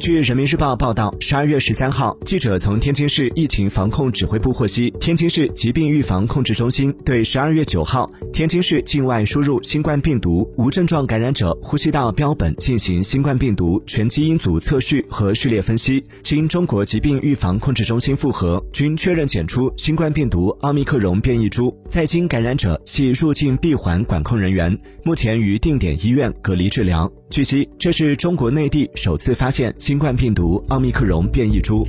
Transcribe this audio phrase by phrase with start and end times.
[0.00, 21.74] 据人民日报报道，十二月十三号，记者从天津市疫情防控指挥部获悉，天津市疾病预防控制中心对十二月九号天津市境外输入新冠病毒无症状感染者呼吸道标本进行新冠病毒全基因组测序和序列分析，经中国疾病预防控制中心复核，均确认检出新冠病毒奥密克戎变异株。
[21.88, 27.10] 在京感染者系入境闭环管控人员，目前于定点医院隔离治疗。
[27.30, 31.86] 据悉，这是中国内地首次发现新冠病毒奥密克戎变异株。